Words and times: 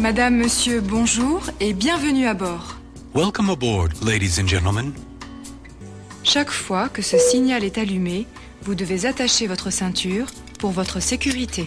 Madame, 0.00 0.36
monsieur, 0.36 0.82
bonjour 0.82 1.40
et 1.58 1.72
bienvenue 1.72 2.26
à 2.26 2.34
bord. 2.34 2.76
Welcome 3.14 3.48
aboard, 3.48 3.92
ladies 4.04 4.38
and 4.38 4.46
gentlemen. 4.46 4.92
Chaque 6.22 6.50
fois 6.50 6.90
que 6.90 7.00
ce 7.00 7.16
signal 7.16 7.64
est 7.64 7.78
allumé, 7.78 8.26
vous 8.60 8.74
devez 8.74 9.06
attacher 9.06 9.46
votre 9.46 9.70
ceinture 9.70 10.26
pour 10.58 10.70
votre 10.70 11.00
sécurité. 11.00 11.66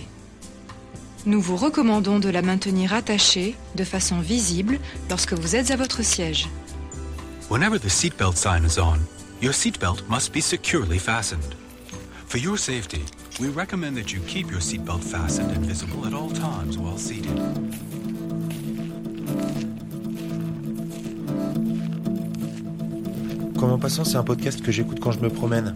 Nous 1.26 1.42
vous 1.42 1.56
recommandons 1.56 2.20
de 2.20 2.30
la 2.30 2.44
maintenir 2.44 2.94
attachée 2.94 3.56
de 3.74 3.84
façon 3.84 4.20
visible 4.20 4.80
lorsque 5.10 5.34
vous 5.34 5.56
êtes 5.56 5.72
à 5.72 5.76
votre 5.76 6.04
siège. 6.04 6.50
Whenever 7.50 7.80
the 7.80 7.90
seatbelt 7.90 8.38
sign 8.38 8.64
is 8.64 8.78
on, 8.80 9.00
your 9.42 9.54
seatbelt 9.54 10.08
must 10.08 10.32
be 10.32 10.42
securely 10.42 11.00
fastened. 11.00 11.56
For 12.28 12.38
your 12.38 12.60
safety, 12.60 13.02
we 13.40 13.48
recommend 13.48 13.96
that 13.96 14.14
you 14.14 14.20
keep 14.28 14.52
your 14.52 14.62
seatbelt 14.62 15.04
fastened 15.04 15.50
and 15.50 15.66
visible 15.66 16.06
at 16.06 16.14
all 16.14 16.30
times 16.30 16.78
while 16.78 17.00
seated. 17.00 17.42
Comment 23.60 23.78
passant, 23.78 24.06
c'est 24.06 24.18
un 24.18 24.24
podcast 24.24 24.62
que 24.62 24.72
j'écoute 24.72 25.00
quand 25.00 25.12
je 25.12 25.20
me 25.20 25.30
promène. 25.30 25.76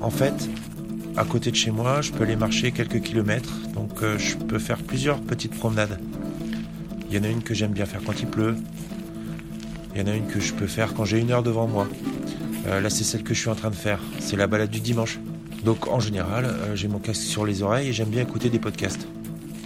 En 0.00 0.10
fait, 0.10 0.34
à 1.16 1.24
côté 1.24 1.50
de 1.50 1.56
chez 1.56 1.70
moi, 1.70 2.02
je 2.02 2.12
peux 2.12 2.24
aller 2.24 2.36
marcher 2.36 2.72
quelques 2.72 3.00
kilomètres, 3.00 3.54
donc 3.72 4.02
euh, 4.02 4.18
je 4.18 4.36
peux 4.36 4.58
faire 4.58 4.78
plusieurs 4.78 5.20
petites 5.20 5.54
promenades. 5.54 5.98
Il 7.08 7.16
y 7.16 7.18
en 7.18 7.22
a 7.22 7.28
une 7.28 7.42
que 7.42 7.54
j'aime 7.54 7.72
bien 7.72 7.86
faire 7.86 8.00
quand 8.04 8.20
il 8.20 8.26
pleut. 8.26 8.56
Il 9.94 10.00
y 10.00 10.04
en 10.04 10.08
a 10.08 10.14
une 10.14 10.26
que 10.26 10.40
je 10.40 10.52
peux 10.52 10.66
faire 10.66 10.92
quand 10.92 11.04
j'ai 11.04 11.20
une 11.20 11.30
heure 11.30 11.42
devant 11.42 11.66
moi. 11.66 11.86
Euh, 12.66 12.80
là, 12.80 12.90
c'est 12.90 13.04
celle 13.04 13.22
que 13.22 13.32
je 13.34 13.40
suis 13.40 13.50
en 13.50 13.54
train 13.54 13.70
de 13.70 13.76
faire. 13.76 14.00
C'est 14.18 14.36
la 14.36 14.46
balade 14.46 14.70
du 14.70 14.80
dimanche. 14.80 15.20
Donc, 15.64 15.88
en 15.88 16.00
général, 16.00 16.44
euh, 16.44 16.74
j'ai 16.74 16.88
mon 16.88 16.98
casque 16.98 17.22
sur 17.22 17.46
les 17.46 17.62
oreilles 17.62 17.88
et 17.88 17.92
j'aime 17.92 18.08
bien 18.08 18.22
écouter 18.22 18.50
des 18.50 18.58
podcasts. 18.58 19.06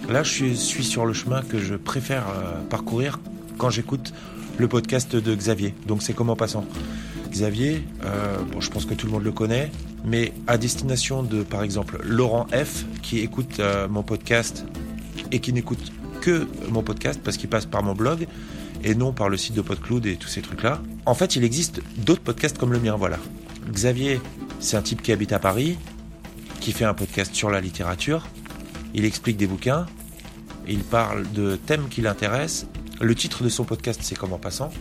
Là, 0.09 0.23
je 0.23 0.55
suis, 0.55 0.83
sur 0.83 1.05
le 1.05 1.13
chemin 1.13 1.43
que 1.43 1.59
je 1.59 1.75
préfère 1.75 2.25
euh, 2.29 2.63
parcourir 2.67 3.19
quand 3.59 3.69
j'écoute 3.69 4.11
le 4.57 4.67
podcast 4.67 5.15
de 5.15 5.35
Xavier. 5.35 5.75
Donc, 5.85 6.01
c'est 6.01 6.13
comme 6.13 6.31
en 6.31 6.35
passant. 6.35 6.65
Xavier, 7.29 7.83
euh, 8.03 8.39
bon, 8.51 8.59
je 8.59 8.71
pense 8.71 8.85
que 8.85 8.95
tout 8.95 9.05
le 9.05 9.11
monde 9.11 9.23
le 9.23 9.31
connaît, 9.31 9.71
mais 10.03 10.33
à 10.47 10.57
destination 10.57 11.21
de, 11.21 11.43
par 11.43 11.61
exemple, 11.61 11.99
Laurent 12.03 12.47
F, 12.47 12.85
qui 13.03 13.19
écoute 13.19 13.59
euh, 13.59 13.87
mon 13.87 14.01
podcast 14.01 14.65
et 15.31 15.39
qui 15.39 15.53
n'écoute 15.53 15.91
que 16.21 16.47
mon 16.69 16.81
podcast 16.81 17.21
parce 17.23 17.37
qu'il 17.37 17.47
passe 17.47 17.67
par 17.67 17.83
mon 17.83 17.93
blog 17.93 18.25
et 18.83 18.95
non 18.95 19.13
par 19.13 19.29
le 19.29 19.37
site 19.37 19.53
de 19.53 19.61
PodCloud 19.61 20.07
et 20.07 20.15
tous 20.15 20.27
ces 20.27 20.41
trucs-là. 20.41 20.81
En 21.05 21.13
fait, 21.13 21.35
il 21.35 21.43
existe 21.43 21.81
d'autres 21.97 22.23
podcasts 22.23 22.57
comme 22.57 22.73
le 22.73 22.79
mien, 22.79 22.95
voilà. 22.97 23.19
Xavier, 23.71 24.19
c'est 24.59 24.75
un 24.75 24.81
type 24.81 25.03
qui 25.03 25.11
habite 25.11 25.33
à 25.33 25.39
Paris, 25.39 25.77
qui 26.61 26.71
fait 26.71 26.85
un 26.85 26.95
podcast 26.95 27.35
sur 27.35 27.51
la 27.51 27.61
littérature. 27.61 28.25
Il 28.95 29.05
explique 29.05 29.37
des 29.37 29.45
bouquins, 29.45 29.85
il 30.67 30.83
parle 30.83 31.29
de 31.31 31.55
thèmes 31.55 31.89
qui 31.89 32.01
l'intéressent. 32.01 32.67
Le 33.01 33.15
titre 33.15 33.43
de 33.43 33.49
son 33.49 33.63
podcast, 33.63 34.01
c'est 34.03 34.15
Comme 34.15 34.33
en 34.33 34.39
passant. 34.39 34.71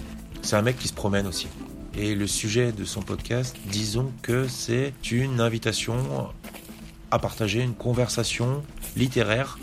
C'est 0.43 0.57
un 0.57 0.63
mec 0.63 0.79
qui 0.79 0.89
se 0.89 0.95
promène 0.95 1.27
aussi. 1.27 1.49
Et 1.97 2.15
le 2.15 2.27
sujet 2.27 2.73
de 2.73 2.85
son 2.85 3.03
podcast, 3.03 3.57
disons 3.67 4.13
que 4.23 4.47
c'est 4.47 4.93
une 5.11 5.41
invitation 5.41 6.31
à 7.11 7.19
partager 7.19 7.63
une 7.63 7.75
conversation 7.75 8.63
littéraire 8.97 9.59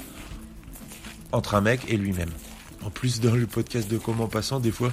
entre 1.32 1.56
un 1.56 1.62
mec 1.62 1.82
et 1.88 1.98
lui-même. 1.98 2.32
En 2.84 2.90
plus, 2.90 3.20
dans 3.20 3.36
le 3.36 3.48
podcast 3.48 3.90
de 3.90 3.98
Comment 3.98 4.28
Passant, 4.28 4.60
des 4.60 4.72
fois, 4.72 4.92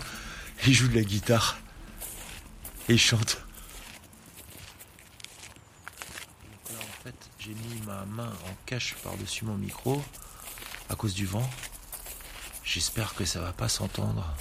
il 0.66 0.72
joue 0.72 0.88
de 0.88 0.94
la 0.94 1.02
guitare. 1.02 1.58
Et 2.88 2.94
il 2.94 2.98
chante. 2.98 3.44
Donc 6.44 6.76
là, 6.76 6.78
en 6.80 7.04
fait, 7.04 7.14
j'ai 7.38 7.50
mis 7.50 7.80
ma 7.86 8.04
main 8.06 8.28
en 8.28 8.54
cache 8.66 8.96
par-dessus 9.02 9.44
mon 9.44 9.56
micro 9.56 10.02
à 10.90 10.94
cause 10.94 11.14
du 11.14 11.26
vent. 11.26 11.48
J'espère 12.64 13.14
que 13.14 13.24
ça 13.24 13.40
va 13.40 13.52
pas 13.52 13.68
s'entendre. 13.68 14.34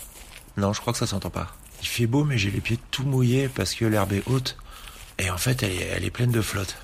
Non, 0.58 0.74
je 0.74 0.82
crois 0.82 0.94
que 0.94 1.00
ça 1.00 1.08
s'entend 1.08 1.30
pas. 1.30 1.56
Il 1.82 1.88
fait 1.88 2.08
beau, 2.08 2.24
mais 2.24 2.38
j'ai 2.38 2.52
les 2.52 2.62
pieds 2.62 2.80
tout 2.92 3.04
mouillés 3.04 3.50
parce 3.50 3.74
que 3.74 3.86
l'herbe 3.86 4.14
est 4.14 4.24
haute. 4.28 4.58
Et 5.18 5.30
en 5.30 5.38
fait, 5.38 5.64
elle 5.64 6.04
est, 6.04 6.12
pleine 6.12 6.32
de 6.32 6.42
flotte. 6.42 6.78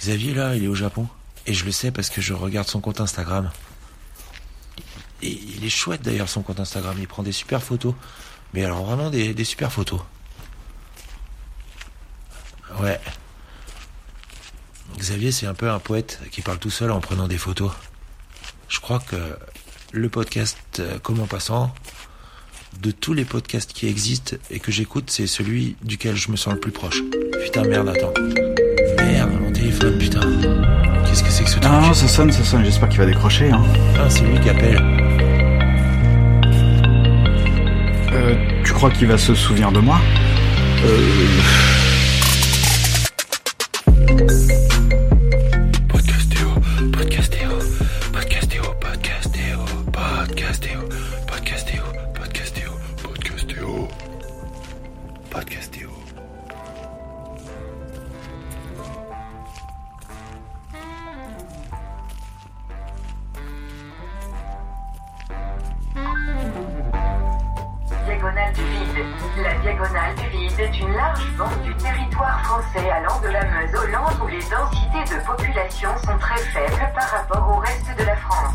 Xavier, 0.00 0.34
là, 0.34 0.56
il 0.56 0.64
est 0.64 0.68
au 0.68 0.74
Japon. 0.74 1.08
Et 1.46 1.54
je 1.54 1.64
le 1.64 1.72
sais 1.72 1.90
parce 1.90 2.10
que 2.10 2.20
je 2.20 2.34
regarde 2.34 2.68
son 2.68 2.80
compte 2.80 3.00
Instagram. 3.00 3.50
Il 5.22 5.64
est 5.64 5.70
chouette 5.70 6.02
d'ailleurs 6.02 6.28
son 6.28 6.42
compte 6.42 6.60
Instagram. 6.60 6.96
Il 6.98 7.08
prend 7.08 7.22
des 7.22 7.32
super 7.32 7.62
photos. 7.62 7.94
Mais 8.54 8.64
alors 8.64 8.84
vraiment 8.84 9.10
des 9.10 9.44
super 9.44 9.72
photos. 9.72 10.00
Ouais. 12.80 13.00
Xavier, 14.96 15.32
c'est 15.32 15.46
un 15.46 15.54
peu 15.54 15.70
un 15.70 15.78
poète 15.78 16.20
qui 16.30 16.42
parle 16.42 16.58
tout 16.58 16.70
seul 16.70 16.90
en 16.90 17.00
prenant 17.00 17.28
des 17.28 17.38
photos. 17.38 17.72
Je 18.68 18.80
crois 18.80 19.00
que 19.00 19.16
le 19.92 20.08
podcast 20.08 20.58
euh, 20.78 20.98
Comment 21.02 21.26
passant, 21.26 21.72
de 22.82 22.90
tous 22.90 23.14
les 23.14 23.24
podcasts 23.24 23.72
qui 23.72 23.88
existent 23.88 24.36
et 24.50 24.60
que 24.60 24.70
j'écoute, 24.70 25.10
c'est 25.10 25.26
celui 25.26 25.76
duquel 25.82 26.16
je 26.16 26.30
me 26.30 26.36
sens 26.36 26.54
le 26.54 26.60
plus 26.60 26.70
proche. 26.70 27.02
Putain, 27.42 27.64
merde, 27.64 27.88
attends. 27.88 28.12
Merde, 28.98 29.32
mon 29.40 29.50
téléphone, 29.52 29.98
putain. 29.98 30.20
Qu'est-ce 31.06 31.24
que 31.24 31.30
c'est 31.30 31.44
que 31.44 31.50
ce 31.50 31.58
truc 31.58 31.64
Non, 31.64 31.80
non, 31.80 31.94
ça 31.94 32.06
sonne, 32.06 32.30
ça 32.30 32.44
sonne, 32.44 32.64
j'espère 32.64 32.88
qu'il 32.88 32.98
va 32.98 33.06
décrocher. 33.06 33.50
Hein. 33.50 33.64
Ah, 33.98 34.10
c'est 34.10 34.22
lui 34.22 34.38
qui 34.40 34.50
appelle. 34.50 34.78
Euh, 38.12 38.34
tu 38.64 38.72
crois 38.72 38.90
qu'il 38.90 39.06
va 39.06 39.18
se 39.18 39.34
souvenir 39.34 39.72
de 39.72 39.80
moi? 39.80 39.98
Euh... 40.84 41.87
diagonale 70.58 70.74
du 70.74 70.74
vide 70.74 70.74
est 70.74 70.80
une 70.80 70.92
large 70.92 71.36
bande 71.36 71.62
du 71.64 71.74
territoire 71.76 72.40
français 72.44 72.90
allant 72.90 73.20
de 73.20 73.28
la 73.28 73.44
Meuse 73.44 73.90
Landes 73.92 74.20
où 74.22 74.26
les 74.26 74.40
densités 74.40 75.14
de 75.14 75.24
population 75.24 75.88
sont 76.04 76.18
très 76.18 76.38
faibles 76.38 76.92
par 76.94 77.10
rapport 77.10 77.56
au 77.56 77.60
reste 77.60 77.98
de 77.98 78.04
la 78.04 78.16
France. 78.16 78.54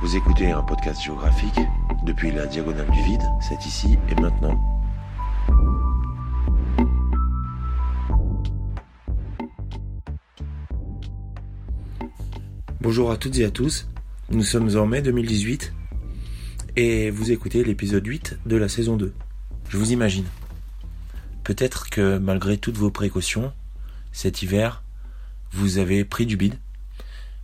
Vous 0.00 0.16
écoutez 0.16 0.50
un 0.50 0.62
podcast 0.62 1.02
géographique 1.02 1.60
depuis 2.04 2.30
la 2.30 2.46
diagonale 2.46 2.90
du 2.90 3.02
vide, 3.02 3.22
c'est 3.40 3.66
ici 3.66 3.98
et 4.08 4.20
maintenant. 4.20 4.58
Bonjour 12.80 13.10
à 13.10 13.16
toutes 13.16 13.36
et 13.36 13.44
à 13.44 13.50
tous, 13.50 13.86
nous 14.30 14.42
sommes 14.42 14.76
en 14.76 14.86
mai 14.86 15.00
2018 15.00 15.72
et 16.76 17.10
vous 17.10 17.32
écoutez 17.32 17.64
l'épisode 17.64 18.06
8 18.06 18.40
de 18.44 18.56
la 18.56 18.68
saison 18.68 18.96
2. 18.96 19.14
Je 19.70 19.76
vous 19.78 19.92
imagine. 19.92 20.26
Peut-être 21.44 21.88
que 21.88 22.18
malgré 22.18 22.58
toutes 22.58 22.76
vos 22.76 22.90
précautions, 22.90 23.52
cet 24.12 24.42
hiver, 24.42 24.82
vous 25.52 25.78
avez 25.78 26.04
pris 26.04 26.26
du 26.26 26.36
bide. 26.36 26.56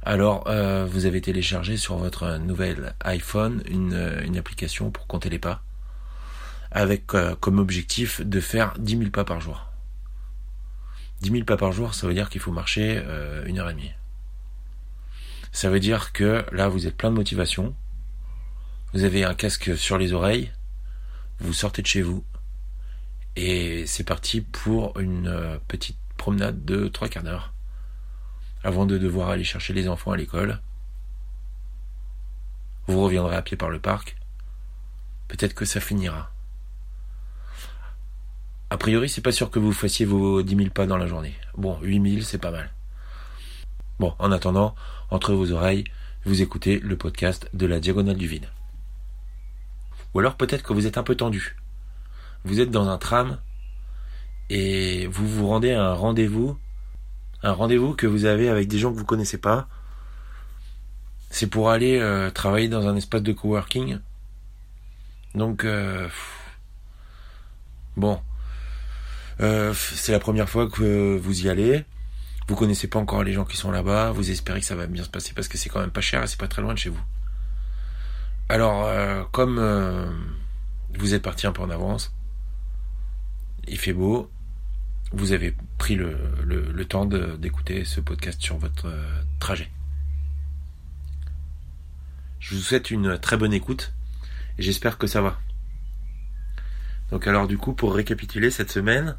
Alors, 0.03 0.45
euh, 0.47 0.85
vous 0.85 1.07
avez 1.07 1.23
téléchargé 1.23 1.79
sur 1.79 1.97
votre 1.97 2.37
nouvel 2.37 2.95
iPhone 3.03 3.63
une, 3.67 3.95
euh, 3.95 4.23
une 4.23 4.37
application 4.37 4.91
pour 4.91 5.07
compter 5.07 5.31
les 5.31 5.39
pas, 5.39 5.63
avec 6.71 7.15
euh, 7.15 7.35
comme 7.41 7.59
objectif 7.59 8.21
de 8.21 8.41
faire 8.41 8.75
10 8.79 8.99
000 8.99 9.11
pas 9.11 9.25
par 9.25 9.41
jour. 9.41 9.71
10 11.23 11.31
000 11.31 11.45
pas 11.45 11.57
par 11.57 11.73
jour, 11.73 11.95
ça 11.95 12.07
veut 12.07 12.15
dire 12.15 12.29
qu'il 12.29 12.43
faut 12.43 12.53
marcher 12.53 13.03
une 13.47 13.59
heure 13.59 13.71
et 13.71 13.75
demie. 13.75 13.93
Ça 15.55 15.71
veut 15.71 15.79
dire 15.79 16.13
que 16.13 16.45
là, 16.51 16.67
vous 16.67 16.89
êtes 16.89 16.97
plein 16.97 17.11
de 17.11 17.15
motivation, 17.15 17.77
vous 18.93 19.05
avez 19.05 19.23
un 19.23 19.35
casque 19.35 19.79
sur 19.79 19.99
les 19.99 20.13
oreilles, 20.13 20.51
vous 21.39 21.53
sortez 21.53 21.81
de 21.81 21.87
chez 21.87 22.03
vous, 22.03 22.25
et 23.37 23.87
c'est 23.87 24.03
parti 24.03 24.41
pour 24.41 24.99
une 24.99 25.29
euh, 25.29 25.57
petite 25.69 25.97
promenade 26.17 26.65
de 26.65 26.89
trois 26.89 27.09
quarts 27.09 27.23
d'heure 27.23 27.53
avant 28.65 28.85
de 28.85 28.99
devoir 28.99 29.29
aller 29.29 29.45
chercher 29.45 29.75
les 29.75 29.89
enfants 29.89 30.11
à 30.11 30.17
l'école. 30.17 30.61
Vous 32.89 33.01
reviendrez 33.01 33.37
à 33.37 33.43
pied 33.43 33.57
par 33.57 33.71
le 33.71 33.79
parc. 33.79 34.17
Peut-être 35.29 35.55
que 35.55 35.65
ça 35.65 35.79
finira. 35.79 36.33
A 38.71 38.77
priori, 38.77 39.09
c'est 39.09 39.21
pas 39.21 39.31
sûr 39.31 39.53
que 39.53 39.61
vous 39.61 39.73
fassiez 39.73 40.05
vos 40.05 40.43
10 40.43 40.57
000 40.57 40.71
pas 40.71 40.87
dans 40.87 40.97
la 40.97 41.07
journée. 41.07 41.37
Bon, 41.57 41.79
8 41.81 42.11
000, 42.11 42.23
c'est 42.25 42.39
pas 42.39 42.51
mal. 42.51 42.73
Bon, 43.99 44.15
en 44.19 44.33
attendant, 44.33 44.75
entre 45.11 45.35
vos 45.35 45.53
oreilles, 45.53 45.85
vous 46.25 46.43
écoutez 46.43 46.81
le 46.81 46.97
podcast 46.97 47.49
de 47.55 47.67
la 47.67 47.81
Diagonale 47.81 48.17
du 48.17 48.27
Vide. 48.27 48.49
Ou 50.15 50.21
alors 50.21 50.37
peut-être 50.37 50.63
que 50.63 50.73
vous 50.73 50.87
êtes 50.87 50.99
un 50.99 51.03
peu 51.03 51.15
tendu. 51.15 51.57
Vous 52.45 52.61
êtes 52.61 52.71
dans 52.71 52.89
un 52.89 52.99
tram 52.99 53.39
et 54.51 55.07
vous 55.07 55.27
vous 55.27 55.49
rendez 55.49 55.73
à 55.73 55.85
un 55.85 55.95
rendez-vous 55.95 56.59
un 57.45 57.53
rendez-vous 57.53 57.95
que 57.95 58.07
vous 58.07 58.25
avez 58.25 58.49
avec 58.49 58.69
des 58.69 58.79
gens 58.79 58.91
que 58.93 58.99
vous 58.99 59.05
connaissez 59.05 59.39
pas. 59.39 59.69
C'est 61.31 61.47
pour 61.47 61.71
aller 61.71 61.99
euh, 61.99 62.31
travailler 62.31 62.69
dans 62.69 62.89
un 62.89 62.97
espace 62.97 63.23
de 63.23 63.33
coworking. 63.33 63.99
Donc, 65.35 65.65
euh, 65.65 66.09
bon, 67.97 68.19
euh, 69.41 69.75
c'est 69.75 70.13
la 70.13 70.21
première 70.21 70.49
fois 70.49 70.69
que 70.71 71.19
vous 71.19 71.45
y 71.45 71.51
allez. 71.51 71.85
Vous 72.47 72.57
connaissez 72.57 72.89
pas 72.89 72.99
encore 72.99 73.25
les 73.25 73.33
gens 73.33 73.45
qui 73.45 73.57
sont 73.57 73.71
là-bas. 73.71 74.11
Vous 74.13 74.31
espérez 74.31 74.61
que 74.61 74.67
ça 74.67 74.77
va 74.77 74.87
bien 74.87 75.03
se 75.03 75.09
passer 75.09 75.33
parce 75.33 75.49
que 75.49 75.57
c'est 75.57 75.71
quand 75.71 75.81
même 75.81 75.91
pas 75.91 76.03
cher 76.03 76.23
et 76.23 76.27
c'est 76.27 76.39
pas 76.39 76.49
très 76.49 76.63
loin 76.63 76.75
de 76.75 76.79
chez 76.79 76.91
vous. 76.91 77.03
Alors, 78.49 78.85
euh, 78.85 79.25
comme 79.33 79.59
euh, 79.59 80.11
vous 80.99 81.15
êtes 81.15 81.23
parti 81.23 81.47
un 81.47 81.53
peu 81.53 81.63
en 81.63 81.71
avance, 81.71 82.13
il 83.67 83.79
fait 83.79 83.95
beau. 83.95 84.31
Vous 85.13 85.33
avez 85.33 85.57
pris 85.79 85.95
le, 85.95 86.19
le, 86.45 86.71
le 86.71 86.85
temps 86.85 87.07
d'écouter 87.07 87.85
ce 87.85 88.01
podcast 88.01 88.41
sur 88.43 88.59
votre 88.59 88.89
euh, 88.89 89.23
trajet. 89.39 89.71
Je 92.41 92.57
vous 92.57 92.61
souhaite 92.61 92.91
une 92.91 93.19
très 93.19 93.39
bonne 93.39 93.55
écoute 93.55 93.95
et 94.59 94.63
j'espère 94.63 94.99
que 94.99 95.07
ça 95.07 95.23
va. 95.23 95.39
Donc 97.11 97.27
alors 97.27 97.47
du 97.47 97.57
coup, 97.57 97.73
pour 97.73 97.95
récapituler 97.95 98.51
cette 98.51 98.71
semaine, 98.71 99.17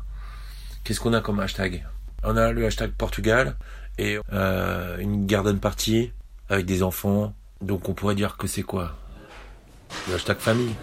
qu'est-ce 0.84 1.00
qu'on 1.00 1.14
a 1.14 1.22
comme 1.22 1.40
hashtag? 1.40 1.86
On 2.28 2.38
a 2.38 2.52
le 2.52 2.66
hashtag 2.66 2.92
Portugal 2.92 3.56
et 4.00 4.18
euh, 4.34 4.98
une 4.98 5.28
garden 5.28 5.60
party 5.60 6.12
avec 6.50 6.66
des 6.66 6.82
enfants. 6.82 7.34
Donc 7.62 7.88
on 7.88 7.94
pourrait 7.94 8.16
dire 8.16 8.36
que 8.38 8.48
c'est 8.48 8.64
quoi? 8.64 8.96
Le 10.10 10.16
hashtag 10.16 10.38
famille. 10.40 10.74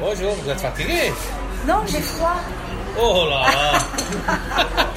Bonjour, 0.00 0.32
vous 0.34 0.50
êtes 0.50 0.60
fatigué? 0.60 1.12
Non, 1.66 1.76
j'ai 1.86 2.00
froid. 2.00 2.36
Oh 3.00 3.26
là 3.28 3.46
là 3.50 3.78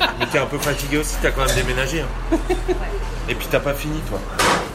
Mais 0.20 0.26
t'es 0.28 0.38
un 0.40 0.46
peu 0.46 0.58
fatigué 0.60 0.98
aussi, 0.98 1.16
t'as 1.22 1.32
quand 1.32 1.46
même 1.46 1.56
déménagé. 1.56 2.02
hein. 2.02 2.38
Et 3.30 3.36
puis 3.36 3.48
t'as 3.50 3.60
pas 3.60 3.74
fini 3.74 4.00
toi. 4.10 4.20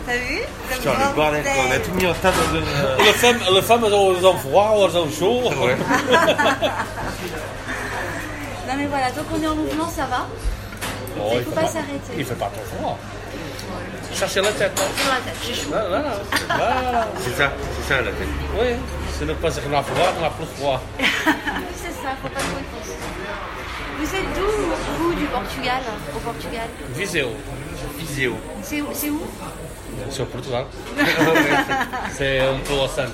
T'as 0.06 0.16
vu 0.16 0.40
Putain, 0.70 0.90
le 0.92 1.14
bordel, 1.14 1.42
quoi, 1.44 1.52
on 1.68 1.70
a 1.72 1.78
tout 1.78 1.92
mis 1.92 2.06
en 2.06 2.14
tas 2.14 2.32
dans 2.32 2.56
une... 2.58 2.64
euh, 2.66 2.96
Les 2.98 3.12
femmes, 3.12 3.38
les 3.54 3.62
femmes 3.62 3.84
elles, 3.86 3.94
ont, 3.94 4.14
elles 4.16 4.26
ont 4.26 4.36
froid 4.36 4.74
elles 4.88 4.96
ont 4.96 5.10
chaud. 5.10 5.42
Ouais. 5.62 5.76
Non 8.68 8.74
mais 8.78 8.86
voilà, 8.86 9.10
donc 9.10 9.26
on 9.34 9.42
est 9.42 9.46
en 9.46 9.54
mouvement, 9.54 9.88
ça 9.88 10.06
va. 10.06 10.26
Oh, 11.20 11.30
Il 11.32 11.38
il 11.38 11.44
faut 11.44 11.50
pas 11.50 11.66
s'arrêter. 11.66 12.12
Il 12.16 12.24
fait 12.24 12.34
pas 12.34 12.46
trop 12.54 12.64
froid. 12.78 12.98
Cherchez 14.14 14.40
la 14.40 14.52
tête. 14.52 14.72
hein. 14.80 15.08
La 15.08 15.30
tête, 15.30 15.40
j'ai 15.46 15.54
chaud. 15.54 15.68
Voilà, 15.70 15.88
voilà. 15.88 16.12
Voilà. 16.82 17.06
C'est 17.22 17.36
ça, 17.36 17.52
c'est 17.76 17.88
ça 17.94 18.00
la 18.00 18.10
tête. 18.12 18.28
Oui, 18.58 18.68
c'est 19.18 19.26
ne 19.26 19.34
pas 19.34 19.50
dire 19.50 19.62
qu'on 19.64 19.76
a 19.76 19.82
froid, 19.82 20.12
on 20.20 20.24
a 20.24 20.30
plus 20.30 20.46
froid. 20.56 20.80
C'est 20.98 21.92
ça, 22.02 22.10
faut 22.22 22.28
pas 22.28 22.40
trop 22.40 22.58
y. 22.58 24.04
Vous 24.04 24.14
êtes 24.14 24.34
d'où, 24.34 24.50
vous, 24.98 25.14
du 25.14 25.24
Portugal 25.26 25.80
Au 26.16 26.18
Portugal? 26.18 26.68
C'est 27.04 27.22
où, 27.22 28.86
c'est 28.92 29.10
où? 29.10 29.20
C'est 30.10 30.22
au 30.22 30.26
Portugal. 30.26 30.64
c'est 32.12 32.40
un 32.40 32.58
peu 32.64 32.74
au 32.74 32.88
centre. 32.88 33.12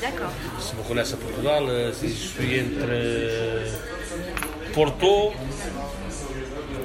D'accord. 0.00 0.30
Si 0.58 0.74
vous 0.76 0.82
connaissez 0.82 1.16
Portugal, 1.16 1.64
euh, 1.68 1.92
si 1.92 2.08
je 2.08 2.14
suis 2.14 2.60
entre 2.60 2.86
euh, 2.88 3.66
Porto, 4.72 5.32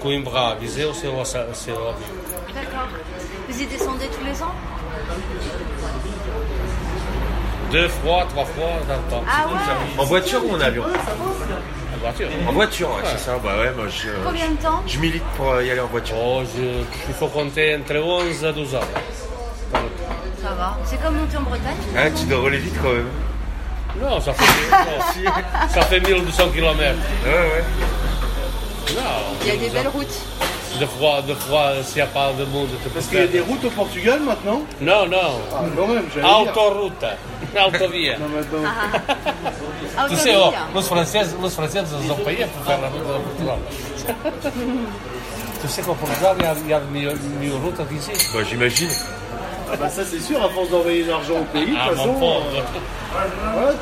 Coimbra, 0.02 0.56
Viseu, 0.56 0.92
c'est 0.94 1.08
au, 1.08 1.16
D'accord. 2.54 2.88
Vous 3.48 3.62
y 3.62 3.66
descendez 3.66 4.08
tous 4.08 4.26
les 4.26 4.42
ans? 4.44 4.54
Deux 7.72 7.88
fois, 7.88 8.26
trois 8.30 8.46
fois 8.46 8.70
dans 8.88 8.96
le 8.96 9.10
temps. 9.10 9.24
Ah 9.28 9.48
ouais 9.48 10.02
En 10.02 10.06
voiture 10.06 10.46
ou 10.46 10.56
en 10.56 10.62
avion? 10.62 10.84
Voiture. 12.12 12.28
En 12.48 12.52
voiture, 12.52 12.90
ouais, 12.90 13.02
c'est 13.06 13.18
ça. 13.20 13.38
Bah 13.44 13.58
ouais, 13.60 13.72
moi 13.76 13.86
je, 13.90 14.10
Combien 14.24 14.50
de 14.50 14.56
temps 14.58 14.82
je 14.88 15.00
milite 15.00 15.24
pour 15.38 15.62
y 15.62 15.70
aller 15.72 15.80
en 15.80 15.88
voiture. 15.88 16.16
Oh, 16.18 16.42
je- 16.56 16.84
il 17.10 17.14
faut 17.14 17.28
compter 17.28 17.76
entre 17.76 17.96
11 17.98 18.44
et 18.44 18.54
12 18.54 18.76
heures. 18.76 18.82
Ça 20.42 20.50
va. 20.54 20.78
C'est 20.86 21.02
comme 21.02 21.16
monter 21.18 21.38
en 21.38 21.42
Bretagne 21.42 21.76
Ah, 21.98 22.10
tu 22.12 22.26
dois 22.26 22.40
rouler 22.40 22.58
vite 22.60 22.76
quand 22.82 22.92
même. 22.94 23.10
Non, 24.02 24.20
ça 24.20 24.34
fait, 24.34 24.44
non, 25.24 25.32
ça 25.70 25.82
fait 25.84 26.00
1200 26.02 26.50
km. 26.50 26.78
Ouais, 26.78 27.32
ouais. 27.32 27.64
Non, 28.96 29.02
Il 29.42 29.48
y 29.48 29.52
a 29.52 29.56
des 29.58 29.70
belles 29.70 29.88
routes. 29.88 30.08
Deux 30.80 30.86
fois, 30.88 31.22
deux 31.26 31.34
fois, 31.36 31.72
s'il 31.84 31.96
n'y 31.96 32.02
a 32.02 32.08
pas 32.08 32.34
de 32.38 32.44
monde, 32.44 32.68
tu 32.84 32.90
peux 32.90 32.96
Parce 32.96 33.08
qu'il 33.08 33.18
y 33.20 33.22
a 33.22 33.28
des 33.28 33.40
routes 33.40 33.64
au 33.64 33.70
Portugal 33.70 34.20
maintenant 34.20 34.62
Non, 34.82 35.08
non. 35.08 35.40
Ah, 35.54 35.62
quand 35.76 35.88
même. 35.88 36.04
Autoroute. 36.50 37.06
Autovia. 37.56 38.18
Non, 38.20 38.28
maintenant. 38.28 38.70
Ah, 38.70 38.98
Tu 40.10 40.16
sais, 40.18 40.36
oh, 40.38 40.52
les 40.76 40.82
Français, 40.82 41.22
les 41.42 41.50
Français, 41.50 41.84
ils 42.04 42.12
ont 42.12 42.16
payé 42.16 42.46
pour 42.46 42.66
faire 42.66 42.82
la 42.82 42.88
route 42.90 43.00
de 43.00 43.24
Portugal. 43.24 43.58
tu 45.62 45.68
sais 45.68 45.82
qu'au 45.82 45.94
Portugal, 45.94 46.36
il 46.40 46.44
y 46.44 46.74
a, 46.74 46.82
il 46.96 47.04
y 47.04 47.08
a 47.08 47.12
une 47.12 47.54
route 47.64 47.80
qu'ici. 47.90 48.12
Bah 48.34 48.40
j'imagine. 48.48 48.90
Ah 49.72 49.76
bah 49.78 49.90
ça 49.90 50.04
c'est 50.06 50.20
sûr, 50.20 50.44
à 50.44 50.50
force 50.50 50.70
d'envoyer 50.70 51.04
de 51.04 51.10
l'argent 51.10 51.40
au 51.42 51.44
pays, 51.46 51.66
de 51.72 51.76
Ah, 51.78 51.88
toute 51.90 51.98
façon. 51.98 52.22
euh, 52.22 53.68
ouais. 53.68 53.74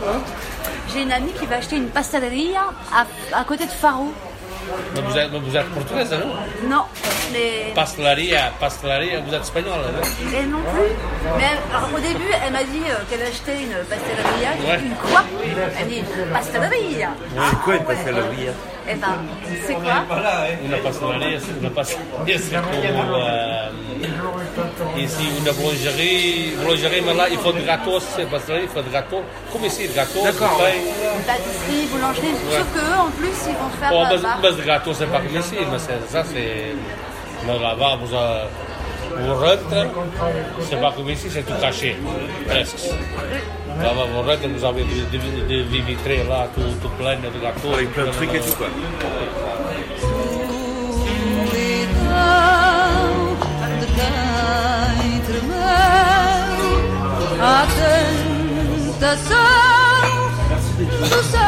J'ai 0.93 1.01
une 1.03 1.11
amie 1.11 1.31
qui 1.33 1.45
va 1.45 1.57
acheter 1.57 1.75
une 1.75 1.87
pastaderia 1.89 2.61
à, 2.93 3.05
à 3.37 3.43
côté 3.43 3.65
de 3.65 3.71
Faro. 3.71 4.11
Mais 4.95 5.01
vous 5.01 5.17
êtes, 5.17 5.31
mais 5.31 5.39
vous 5.39 5.55
êtes 5.57 5.69
portugaise, 5.69 6.11
non? 6.11 6.69
Non, 6.69 6.83
mais... 7.31 7.71
Pastelaria, 7.75 8.51
pastelaria, 8.59 9.19
vous 9.21 9.33
êtes 9.33 9.41
espagnol, 9.41 9.73
non 9.79 10.01
Elle 10.37 10.49
non 10.49 10.59
plus. 10.59 10.91
Mais 11.37 11.43
alors, 11.71 11.89
au 11.95 11.99
début, 11.99 12.31
elle 12.45 12.53
m'a 12.53 12.63
dit 12.63 12.83
euh, 12.89 12.95
qu'elle 13.09 13.21
achetait 13.23 13.63
une 13.63 13.73
Ouais. 13.73 14.77
dit, 14.77 14.85
Une 14.85 14.95
quoi? 14.95 15.23
Elle 15.79 15.87
dit 15.87 15.97
une 15.99 16.31
pasteria. 16.33 17.09
C'est 17.49 17.59
quoi 17.63 17.75
une 17.75 17.83
pasteleria 17.85 18.51
Eh 18.89 18.95
ben, 18.95 19.07
c'est 19.65 19.73
quoi? 19.75 20.05
Una 20.65 20.77
pastelaria, 20.77 21.39
c'est- 21.39 21.59
una 21.59 21.69
pastelaria, 21.69 22.37
c'est 22.37 22.55
comme 22.55 23.13
euh, 23.15 23.69
ici 24.97 25.23
une 25.37 25.51
boulangerie, 25.53 26.53
boulangerie, 26.61 27.01
mais 27.05 27.13
là 27.13 27.25
il 27.29 27.37
faut 27.37 27.51
des 27.51 27.63
gâteaux, 27.63 27.99
c'est 27.99 28.29
pastelerie, 28.29 28.63
il 28.63 28.69
faut 28.69 28.81
des 28.81 28.91
gâteaux, 28.91 29.21
comme 29.51 29.65
ici, 29.65 29.87
des 29.87 29.93
gâteaux, 29.93 30.23
D'accord. 30.23 30.61
Une 30.61 31.23
pâtisserie, 31.23 31.87
boulangerie. 31.91 32.35
Sauf 32.51 32.67
que 32.73 32.79
eux, 32.79 32.99
en 32.99 33.11
plus, 33.11 33.35
ils 33.47 33.53
vont 33.55 33.69
faire 33.79 33.89
Bon, 33.89 34.05
mais, 34.09 34.17
bar. 34.17 34.39
mais 34.41 34.51
des 34.53 34.63
gâteaux, 34.67 34.93
c'est 34.93 35.07
pas 35.07 35.19
comme 35.19 35.37
ici, 35.39 35.55
mais 35.71 35.79
c'est- 35.79 36.11
ça 36.11 36.23
c'est. 36.23 36.75
Mais 37.45 37.59
là-bas, 37.59 37.97
vous, 38.01 38.15
euh, 38.15 38.45
vous 39.17 39.33
rentrez, 39.33 39.89
c'est 40.69 40.79
pas 40.81 40.91
comme 40.95 41.09
ici, 41.09 41.27
c'est 41.29 41.43
tout 41.45 41.53
caché, 41.59 41.97
presque. 42.47 42.77
Là-bas, 43.81 44.05
vous 44.13 44.21
rentrez, 44.21 44.47
vous 44.47 44.63
avez 44.65 44.83
des, 44.83 45.17
des, 45.17 45.63
des 45.63 45.79
vitrées 45.81 46.23
là, 46.29 46.47
tout, 46.55 46.61
tout 46.81 46.89
plein 46.99 47.15
de 47.15 47.27
gâteaux. 47.41 47.73
Avec 47.73 47.91
plein 47.91 48.05
de 48.05 48.11
trucs 48.11 48.33
et 48.33 48.39
tout 48.39 48.55
quoi. 48.55 48.67
entre 55.05 55.41
mãos 55.47 56.81
há 57.41 57.67
tanta 57.67 58.23
tentação 59.03 59.37
do 61.09 61.23
céu. 61.23 61.42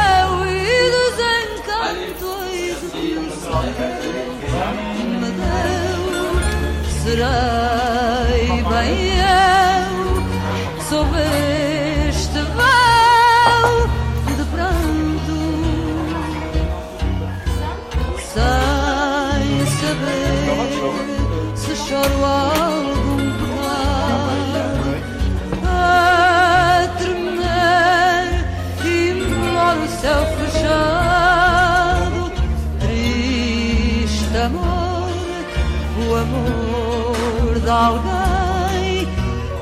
O 35.98 36.16
amor 36.16 37.60
de 37.62 37.70
alguém 37.70 39.08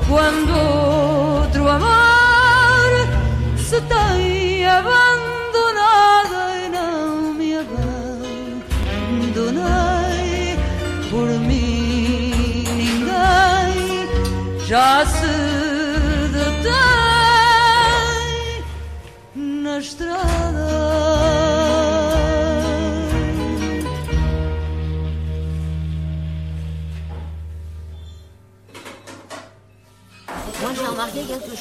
quando 0.08 0.50
outro 0.50 1.68
amor 1.68 3.08
se 3.56 3.80
tem 3.82 4.66
abandonado 4.66 6.34
e 6.64 6.68
não 6.68 7.34
me 7.34 7.56
abandonei 9.16 9.48
por 11.08 11.28
mim 11.28 12.64
ninguém 12.76 14.08
já 14.66 15.06
se 15.06 15.26
detém 16.32 16.74
na 19.36 19.78
estrada. 19.78 20.33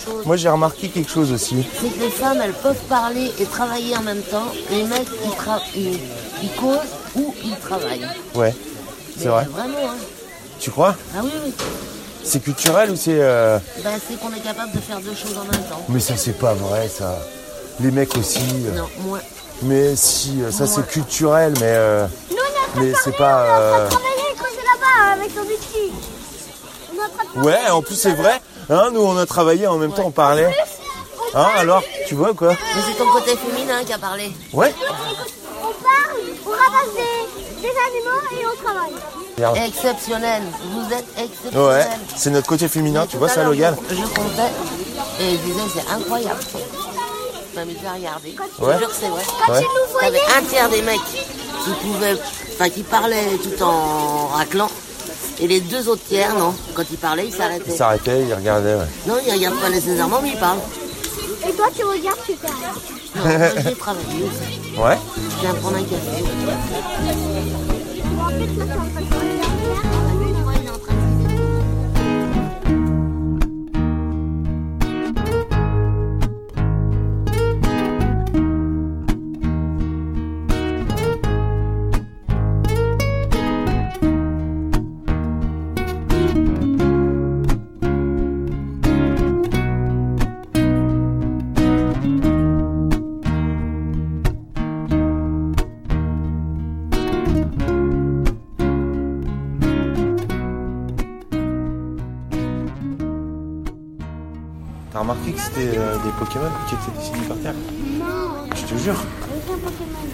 Chose. 0.06 0.26
Moi 0.26 0.36
j'ai 0.38 0.50
remarqué 0.50 0.90
quelque 0.90 1.10
chose 1.12 1.32
aussi. 1.32 1.66
C'est 1.82 1.90
que 1.90 2.00
les 2.04 2.10
femmes, 2.10 2.40
elles 2.44 2.54
peuvent 2.54 2.84
parler 2.90 3.32
et 3.40 3.46
travailler 3.46 3.96
en 3.98 4.02
même 4.02 4.22
temps. 4.22 4.48
Les 4.72 4.84
mecs, 4.84 5.08
ils, 5.24 5.30
tra- 5.32 5.62
ils, 5.76 6.00
ils 6.44 6.52
causent 6.60 6.78
ou 7.16 7.34
ils 7.44 7.58
travaillent. 7.58 8.08
Ouais, 8.36 8.54
c'est 9.18 9.28
vrai. 9.28 9.46
Vraiment, 9.52 9.78
hein. 9.92 9.96
Tu 10.60 10.72
crois? 10.72 10.96
Ah 11.16 11.20
oui, 11.24 11.32
oui. 11.46 11.54
C'est 12.24 12.42
culturel 12.42 12.90
ou 12.92 12.96
c'est... 12.96 13.18
euh, 13.20 13.60
Ben, 13.84 13.92
c'est 14.08 14.18
qu'on 14.20 14.34
est 14.34 14.40
capable 14.40 14.72
de 14.72 14.80
faire 14.80 15.00
deux 15.02 15.14
choses 15.14 15.38
en 15.38 15.44
même 15.44 15.64
temps. 15.70 15.84
Mais 15.90 16.00
ça 16.00 16.16
c'est 16.16 16.38
pas 16.40 16.54
vrai 16.54 16.88
ça. 16.88 17.18
Les 17.82 17.92
mecs 17.92 18.16
aussi. 18.18 18.40
euh. 18.68 18.78
Non, 18.78 18.88
moi. 19.00 19.20
Mais 19.64 19.96
si, 19.96 20.42
euh, 20.42 20.52
ça 20.52 20.66
c'est 20.68 20.88
culturel, 20.88 21.54
mais... 21.60 21.62
euh, 21.64 22.08
Nous, 22.32 22.38
on 22.38 22.40
est 22.40 22.42
en 22.42 22.72
train 22.72 22.82
Mais 22.82 22.92
de 22.92 22.96
c'est 23.04 23.18
pas, 23.18 23.36
on 23.36 23.46
est 23.46 23.52
en 23.52 23.56
train 23.56 23.80
euh, 23.80 23.86
de 23.86 23.90
travailler 23.90 24.32
et 24.32 24.38
causer 24.38 24.64
là-bas 24.64 25.22
avec 25.22 25.36
ton 25.36 25.42
outil. 25.42 25.92
On 26.92 26.96
est 26.96 27.06
en 27.06 27.10
train 27.10 27.42
de. 27.42 27.46
Ouais, 27.46 27.70
en 27.72 27.82
plus 27.82 27.96
c'est 27.96 28.14
vrai. 28.14 28.42
Hein, 28.70 28.90
nous 28.94 29.02
on 29.02 29.18
a 29.18 29.26
travaillé 29.26 29.68
en 29.68 29.78
même 29.78 29.92
temps, 29.94 30.04
on 30.06 30.12
parlait. 30.12 30.54
Hein, 31.36 31.48
alors, 31.58 31.82
tu 32.08 32.16
vois 32.16 32.34
quoi 32.34 32.50
Mais 32.52 32.82
c'est 32.88 32.98
ton 32.98 33.10
côté 33.12 33.36
féminin 33.36 33.84
qui 33.84 33.94
a 33.94 33.98
parlé. 33.98 34.32
Ouais. 34.54 34.74
On 35.62 35.66
parle, 35.66 36.22
on 36.46 36.50
ramasse 36.52 36.94
des, 36.96 37.62
des 37.62 37.68
animaux 37.68 38.22
et 38.32 38.46
on 38.46 38.64
travaille. 38.64 39.66
Exceptionnel. 39.66 40.44
Vous 40.72 40.94
êtes 40.94 41.06
Ouais, 41.18 41.24
exceptionnel. 41.24 41.88
c'est 42.16 42.30
notre 42.30 42.48
côté 42.48 42.68
féminin, 42.68 43.02
Mais 43.02 43.08
tu 43.08 43.18
vois 43.18 43.30
ça 43.30 43.44
Logan 43.44 43.76
Je, 43.90 43.96
je 43.96 44.02
comptais 44.04 44.52
et 45.20 45.32
je 45.32 45.38
disais 45.38 45.62
c'est 45.74 45.92
incroyable. 45.92 46.40
Je 47.52 47.60
m'amusais 47.60 47.88
à 47.88 47.94
regarder. 47.94 48.36
Je 48.60 48.64
Ouais. 48.66 48.74
te 48.76 48.80
jure 48.80 48.90
que 48.90 48.96
c'est 48.96 49.10
vrai. 49.10 49.22
Quand 49.48 49.54
Ouais. 49.54 49.62
T'avais 50.02 50.22
un 50.38 50.42
tiers 50.44 50.70
des 50.70 50.82
mecs 50.84 51.00
qui 51.66 51.72
pouvaient, 51.82 52.16
enfin 52.54 52.70
qui 52.70 52.84
parlaient 52.84 53.38
tout 53.42 53.64
en 53.64 54.28
raclant. 54.28 54.70
Et 55.40 55.48
les 55.48 55.60
deux 55.62 55.88
autres 55.90 56.04
tiers, 56.08 56.34
non. 56.38 56.54
Quand 56.76 56.84
ils 56.92 56.98
parlaient, 56.98 57.26
ils 57.26 57.30
Il 57.30 57.36
s'arrêtaient. 57.36 57.72
s'arrêtait, 57.72 58.24
il 58.28 58.34
regardait, 58.34 58.76
ouais. 58.76 58.86
Non, 59.08 59.16
ils 59.26 59.32
regardent 59.34 59.60
pas 59.60 59.70
nécessairement, 59.70 60.20
mais 60.22 60.30
ils 60.30 60.40
parlent. 60.40 60.60
Et 61.48 61.52
toi, 61.54 61.66
tu 61.76 61.84
regardes, 61.84 62.20
tu 62.26 62.34
fais 62.34 62.48
rien. 62.48 62.74
Non, 63.16 63.64
j'ai 63.70 63.76
travaillé 63.76 64.24
aussi. 64.24 64.80
Ouais 64.80 64.98
Je 65.36 65.42
viens 65.42 65.54
prendre 65.56 65.78
un 65.78 65.84
café. 65.84 66.24
C'était 105.54 105.78
euh, 105.78 105.98
des 105.98 106.10
Pokémon 106.12 106.50
qui 106.68 106.76
étaient 106.76 106.98
dessinés 106.98 107.28
par 107.28 107.38
terre 107.38 107.54
Non. 107.54 108.48
Je 108.56 108.74
te 108.74 108.80
jure. 108.80 108.96
Avec 108.96 109.44
un 109.50 109.58
Pokémon. 109.58 110.08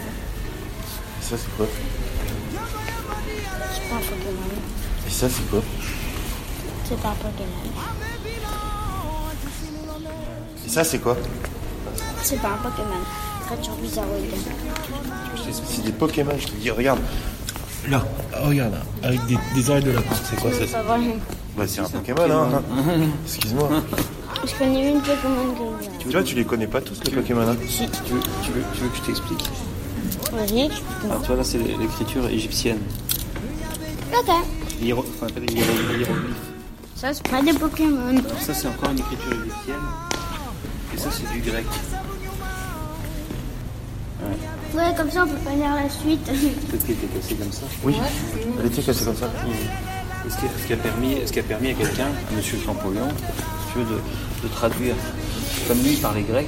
Et 1.20 1.24
ça 1.24 1.38
c'est 1.38 1.56
quoi? 1.58 1.66
C'est 3.74 3.90
pas 3.90 3.96
un 3.96 4.00
Pokémon. 4.00 4.50
Et 5.08 5.10
ça 5.10 5.30
c'est 5.30 5.50
quoi? 5.50 5.62
C'est 6.86 7.02
pas 7.02 7.10
un 7.10 7.14
Pokémon. 7.14 7.48
Et 10.66 10.70
ça 10.70 10.84
c'est 10.84 11.00
quoi? 11.00 11.18
C'est 12.24 12.42
pas 12.42 12.50
un 12.50 12.58
Pokémon. 12.58 13.02
Créature 13.46 13.76
bizarroïde. 13.82 14.32
C'est 15.68 15.84
des 15.84 15.92
Pokémon, 15.92 16.34
je 16.38 16.48
te 16.48 16.56
dis, 16.56 16.70
regarde. 16.70 17.00
Là, 17.90 18.06
regarde, 18.34 18.76
avec 19.02 19.26
des, 19.26 19.38
des 19.56 19.70
oreilles 19.70 19.84
de 19.84 19.92
lapin. 19.92 20.16
C'est 20.30 20.40
quoi 20.40 20.52
ça 20.52 20.58
C'est 20.60 20.68
pas 20.68 20.84
vrai. 20.84 21.16
Bah 21.58 21.64
c'est 21.66 21.80
un 21.80 21.90
Pokémon, 21.90 22.30
hein. 22.30 22.62
Excuse-moi. 23.26 23.70
Je 24.46 24.54
connais 24.58 24.92
une 24.92 25.02
Pokémon 25.02 25.74
Tu 26.00 26.10
vois, 26.10 26.24
tu 26.24 26.36
les 26.36 26.46
connais 26.46 26.68
pas 26.68 26.82
tous 26.82 27.00
les 27.06 27.12
Pokémon. 27.12 27.42
Hein 27.42 27.56
Tu 27.68 27.84
veux, 27.84 27.90
tu, 28.44 28.52
veux, 28.52 28.62
tu 28.74 28.82
veux 28.82 28.90
que 28.90 28.96
je 28.98 29.02
t'explique 29.02 29.50
Vas-y, 30.32 30.62
explique-moi. 30.66 31.10
Alors, 31.12 31.22
tu 31.22 31.28
vois, 31.28 31.36
là, 31.38 31.44
c'est 31.44 31.58
l'écriture 31.58 32.28
égyptienne. 32.30 32.80
Ok. 34.18 34.30
Hiéro- 34.82 35.04
qu'on 35.20 35.26
appelle 35.28 35.44
les 35.48 35.54
hiéro- 35.56 35.92
les 35.92 36.00
hiéroglyphes. 36.00 36.36
Ça, 36.96 37.14
c'est 37.14 37.28
pas 37.28 37.42
des 37.42 37.54
Pokémon. 37.54 38.08
Alors, 38.10 38.40
ça, 38.42 38.54
c'est 38.54 38.68
encore 38.68 38.92
une 38.92 39.00
écriture 39.00 39.32
égyptienne. 39.34 39.76
Et 40.94 40.98
ça, 40.98 41.10
c'est 41.12 41.32
du 41.32 41.40
grec. 41.42 41.66
Ouais. 44.22 44.80
Ouais, 44.82 44.96
comme 44.96 45.10
ça, 45.10 45.24
on 45.26 45.28
peut 45.28 45.36
pas 45.38 45.52
lire 45.56 45.74
la 45.76 45.90
suite. 45.90 46.24
Peut-être 46.26 46.86
qu'il 46.86 46.96
était 46.96 47.08
cassé 47.08 47.36
comme 47.36 47.52
ça. 47.52 47.62
Oui, 47.84 47.96
elle 48.60 48.66
était 48.68 48.82
cassée 48.82 49.06
comme 49.06 49.16
ça. 49.16 49.30
Et 50.28 50.30
ce 50.30 50.36
qui, 50.38 50.46
ce 50.62 50.68
qui 50.68 50.74
a 50.74 50.78
permis, 50.78 51.18
ce 51.26 51.32
qui 51.32 51.40
a 51.40 51.44
permis 51.44 51.70
à 51.70 51.74
quelqu'un, 51.74 52.06
à 52.06 52.34
M. 52.34 52.42
Champollion, 52.66 53.08
si 53.70 53.74
tu 53.74 53.80
veux, 53.80 53.86
de, 53.86 54.00
de 54.44 54.54
traduire, 54.54 54.96
comme 55.68 55.78
lui 55.84 55.94
il 55.94 56.00
parlait 56.02 56.24
grec, 56.24 56.48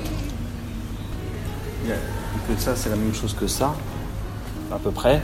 il 1.86 1.92
a 1.92 1.96
dit 1.96 2.56
que 2.56 2.62
ça 2.62 2.76
c'est 2.76 2.90
la 2.90 2.96
même 2.96 3.14
chose 3.14 3.36
que 3.40 3.48
ça, 3.48 3.74
à 4.72 4.78
peu 4.78 4.92
près. 4.92 5.22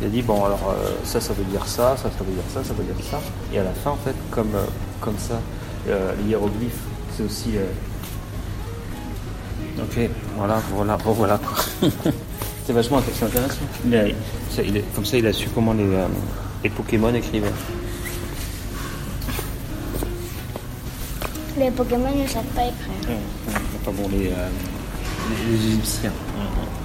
Il 0.00 0.06
a 0.06 0.10
dit 0.10 0.22
bon 0.22 0.44
alors 0.44 0.74
euh, 0.74 0.90
ça 1.04 1.20
ça 1.20 1.32
veut 1.34 1.44
dire 1.44 1.66
ça, 1.66 1.96
ça 1.96 2.04
ça 2.04 2.24
veut 2.24 2.32
dire 2.32 2.42
ça, 2.52 2.64
ça 2.64 2.72
veut 2.74 2.84
dire 2.84 2.94
ça. 3.10 3.20
Et 3.52 3.58
à 3.58 3.64
la 3.64 3.72
fin 3.72 3.90
en 3.90 3.96
fait 3.96 4.14
comme 4.30 4.54
euh, 4.54 4.64
comme 5.00 5.18
ça, 5.18 5.34
euh, 5.88 6.12
les 6.22 6.30
hiéroglyphes 6.30 6.72
c'est 7.16 7.22
aussi. 7.24 7.56
euh, 7.56 7.64
Ok, 9.78 9.98
voilà, 10.36 10.60
voilà, 10.74 11.38
quoi. 11.38 11.88
c'est 12.66 12.72
vachement 12.72 12.98
intéressant. 12.98 13.56
Il 13.86 13.94
a- 13.94 14.04
ça, 14.50 14.62
il 14.62 14.76
est- 14.76 14.84
comme 14.94 15.04
ça 15.06 15.16
il 15.16 15.26
a 15.26 15.32
su 15.32 15.48
comment 15.54 15.72
les, 15.72 15.86
les 16.64 16.70
Pokémon 16.70 17.14
écrivaient. 17.14 17.52
Les 21.60 21.70
Pokémon 21.70 22.08
ne 22.16 22.26
savent 22.26 22.42
pas 22.54 22.62
écrire. 22.62 22.88
Ouais, 23.06 23.14
ouais, 23.14 23.60
Enfin 23.82 23.92
bon, 23.94 24.08
les, 24.08 24.28
euh, 24.28 24.48
les, 25.28 25.58
les 25.58 25.66
Égyptiens. 25.66 26.12
Nana 26.38 26.79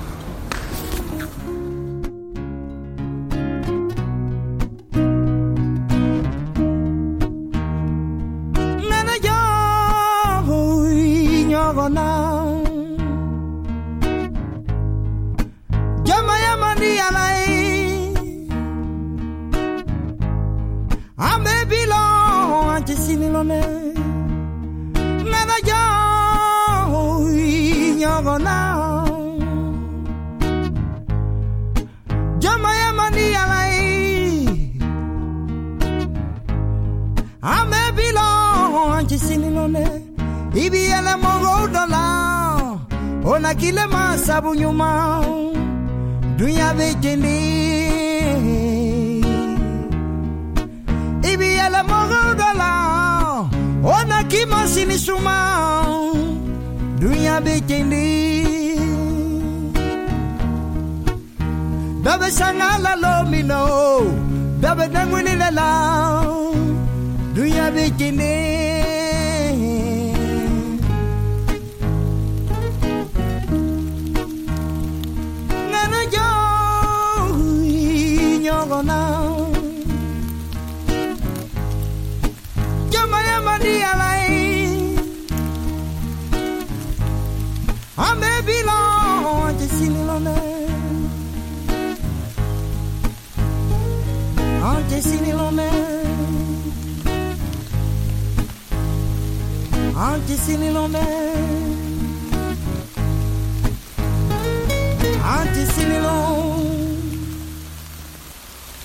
ma 44.80 44.92
dunya 46.40 46.70
be 46.78 46.88
jende 47.04 47.38
ibi 51.32 51.48
yala 51.60 51.82
mogo 51.92 52.22
dola 52.40 52.72
ona 53.96 54.20
ki 54.32 54.42
masini 54.52 54.98
suma 55.06 55.38
dunya 57.02 57.36
be 57.46 57.54
jende 57.70 58.06
dabe 62.06 62.30
sanga 62.38 62.70
la 62.86 62.94
lomino 63.04 63.64
dabe 64.64 64.86
nangwini 64.94 65.34
la 65.42 65.50
la 65.60 65.70
dunya 67.36 67.66
be 67.76 67.84
jende 68.00 68.34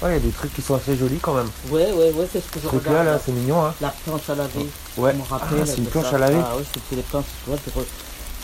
Ouais, 0.03 0.13
il 0.13 0.13
y 0.15 0.17
a 0.17 0.21
des 0.21 0.31
trucs 0.31 0.55
qui 0.55 0.63
sont 0.63 0.75
assez 0.77 0.97
jolis 0.97 1.19
quand 1.21 1.35
même. 1.35 1.51
Ouais, 1.71 1.93
ouais, 1.93 2.11
ouais, 2.13 2.27
c'est 2.33 2.41
ce 2.41 2.51
que 2.51 2.59
je 2.59 2.67
truc 2.69 2.85
là, 2.87 2.91
regarde. 2.91 3.07
là, 3.09 3.21
c'est 3.25 3.33
mignon, 3.33 3.67
hein. 3.67 3.75
La 3.83 3.91
planche 3.91 4.31
à 4.31 4.35
laver. 4.35 4.67
Ouais. 4.97 5.13
Je 5.13 5.19
me 5.19 5.23
rappelle 5.29 5.59
Ah, 5.63 5.67
c'est 5.67 5.77
une 5.77 5.85
planche 5.87 6.09
ça. 6.11 6.17
à 6.17 6.19
laver 6.19 6.39
Ah 6.43 6.55
oui, 6.57 6.65
c'était 6.73 6.97
les 6.97 7.03
planches, 7.03 7.27
tu 7.45 7.51
vois, 7.51 7.59
tu 7.63 7.71
re- 7.79 7.85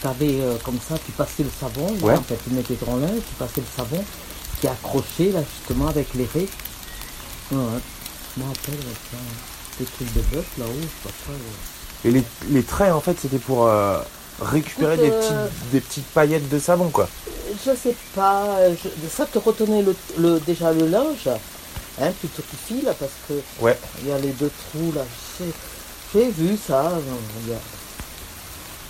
t'avais 0.03 0.41
euh, 0.43 0.57
comme 0.63 0.79
ça, 0.87 0.97
tu 1.05 1.13
passais 1.13 1.45
le 1.45 1.51
savon, 1.59 1.87
là, 1.99 2.05
Ouais. 2.07 2.15
en 2.19 2.23
fait, 2.23 2.39
tu 2.47 2.51
mettais 2.55 2.75
ton 2.75 2.97
linge, 2.97 3.23
tu 3.27 3.35
passais 3.39 3.63
le 3.63 3.67
savon, 3.75 4.05
qui 4.61 4.69
accroché, 4.69 5.33
là, 5.33 5.41
justement, 5.57 5.89
avec 5.89 6.13
les 6.13 6.27
raies. 6.35 6.49
Ouais. 7.53 7.81
Je 8.37 8.43
me 8.43 8.49
rappelle, 8.49 8.79
ça, 9.11 9.17
des 9.79 9.85
trucs 9.85 10.13
de 10.15 10.21
bœuf, 10.35 10.47
là-haut, 10.59 10.71
je 10.77 10.83
sais 10.83 10.89
pas 11.05 11.11
quoi. 11.25 11.35
ouais. 11.35 11.41
Et 12.05 12.11
les, 12.11 12.25
les 12.51 12.63
traits, 12.63 12.93
en 12.93 13.01
fait, 13.01 13.17
c'était 13.21 13.39
pour 13.39 13.67
euh, 13.67 13.99
récupérer 14.41 14.95
Écoute, 14.95 15.07
des, 15.07 15.11
euh, 15.13 15.21
petites, 15.47 15.71
des 15.73 15.81
petites 15.81 16.07
paillettes 16.07 16.49
de 16.49 16.59
savon, 16.59 16.91
quoi. 16.91 17.09
Je 17.65 17.75
sais 17.75 17.95
pas, 18.15 18.45
euh, 18.59 18.75
je- 18.83 19.09
ça 19.09 19.25
te 19.27 19.39
retenait 19.39 19.83
le, 19.83 19.97
le- 20.19 20.41
déjà 20.41 20.73
le 20.73 20.87
linge, 20.87 21.29
hein, 22.01 22.11
plutôt 22.21 22.43
que 22.43 22.57
fil, 22.67 22.85
parce 22.85 23.13
que 23.29 23.35
Ouais. 23.65 23.79
il 24.03 24.09
y 24.09 24.13
a 24.13 24.19
les 24.19 24.33
deux 24.33 24.51
trous 24.71 24.93
là. 24.95 25.03
je 25.39 25.45
sais- 25.45 25.53
J'ai 26.15 26.31
vu 26.31 26.57
ça, 26.57 26.87
euh, 26.91 27.01
il 27.45 27.51
y 27.51 27.55
a 27.55 27.59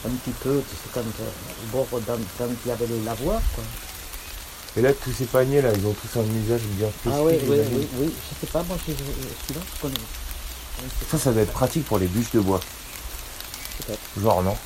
un 0.06 0.10
petit 0.10 0.30
peu, 0.42 0.62
tu 0.68 0.76
sais, 0.76 0.90
quand 0.92 1.00
euh, 1.00 1.64
au 1.64 1.76
bord 1.76 1.86
quand 1.90 2.46
il 2.64 2.68
y 2.68 2.72
avait 2.72 2.86
les 2.86 3.02
lavoirs, 3.04 3.40
quoi. 3.54 3.64
Et 4.76 4.82
là, 4.82 4.92
tous 4.92 5.12
ces 5.12 5.24
paniers, 5.24 5.62
là, 5.62 5.70
ils 5.74 5.86
ont 5.86 5.94
tous 5.94 6.18
un 6.20 6.24
usage 6.24 6.60
bien 6.76 6.88
spécifique. 6.90 7.12
Ah 7.14 7.22
oui, 7.24 7.38
oui, 7.48 7.58
oui, 7.72 7.88
oui, 7.98 8.12
je 8.12 8.40
sais 8.46 8.52
pas, 8.52 8.62
moi 8.64 8.76
je- 8.86 8.92
je- 8.92 8.98
celui-là 8.98 9.64
je 9.74 9.80
connais. 9.80 9.94
Ça, 11.10 11.16
ça 11.18 11.32
doit 11.32 11.42
être 11.42 11.52
pratique 11.52 11.86
pour 11.86 11.98
les 11.98 12.06
bûches 12.06 12.32
de 12.32 12.40
bois. 12.40 12.60
Peut-être. 13.78 13.98
Genre, 14.22 14.42
non 14.42 14.56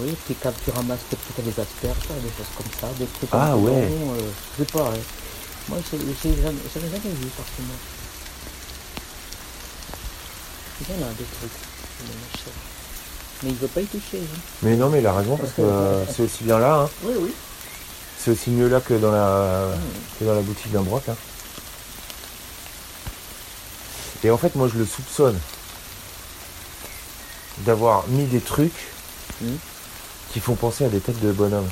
Oui, 0.00 0.14
puis 0.26 0.34
quand 0.42 0.52
tu 0.62 0.70
ramasses 0.72 1.00
peut-être 1.08 1.42
des 1.42 1.58
asperges, 1.60 1.96
des 2.20 2.28
choses 2.36 2.52
comme 2.56 2.66
ça, 2.78 2.88
des 2.98 3.06
trucs 3.06 3.30
Ah, 3.32 3.56
en 3.56 3.60
ouais. 3.60 3.72
euh, 3.72 4.18
je 4.58 4.64
sais 4.64 4.70
pas. 4.72 4.92
Moi 5.68 5.78
j'ai 5.90 5.98
jamais, 5.98 6.58
j'avais 6.74 6.88
jamais 6.88 7.14
vu 7.14 7.26
par 7.28 7.46
contre. 7.46 7.78
Il 10.80 10.90
y 10.90 11.02
en 11.02 11.06
a 11.06 11.10
des 11.12 11.24
trucs. 11.24 11.50
Mais 13.42 13.50
il 13.50 13.56
veut 13.56 13.68
pas 13.68 13.80
y 13.80 13.86
toucher. 13.86 14.18
Hein. 14.20 14.38
Mais 14.62 14.76
non, 14.76 14.90
mais 14.90 15.00
il 15.00 15.06
a 15.06 15.14
raison, 15.14 15.36
parce 15.38 15.52
que 15.52 15.62
euh, 15.62 16.04
c'est 16.06 16.22
aussi 16.22 16.44
bien 16.44 16.58
là, 16.58 16.80
hein. 16.82 16.90
Oui, 17.02 17.14
oui. 17.18 17.32
C'est 18.24 18.30
aussi 18.30 18.48
mieux 18.50 18.68
là 18.68 18.80
que 18.80 18.94
dans 18.94 19.12
la, 19.12 19.68
que 20.18 20.24
dans 20.24 20.34
la 20.34 20.40
boutique 20.40 20.72
d'un 20.72 20.80
broc, 20.80 21.02
hein. 21.10 21.16
Et 24.22 24.30
en 24.30 24.38
fait, 24.38 24.54
moi, 24.54 24.66
je 24.72 24.78
le 24.78 24.86
soupçonne 24.86 25.38
d'avoir 27.58 28.06
mis 28.08 28.24
des 28.24 28.40
trucs 28.40 28.72
qui 30.32 30.40
font 30.40 30.54
penser 30.54 30.86
à 30.86 30.88
des 30.88 31.00
têtes 31.00 31.20
de 31.20 31.32
bonhomme. 31.32 31.68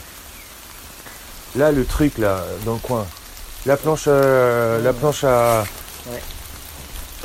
Là, 1.57 1.73
le 1.73 1.87
truc, 1.87 2.19
là, 2.19 2.45
dans 2.67 2.75
le 2.75 2.81
coin. 2.81 3.07
La 3.65 3.79
planche, 3.79 4.05
euh, 4.09 4.83
la 4.83 4.93
planche 4.93 5.25
à... 5.25 5.65
Ouais. 6.07 6.23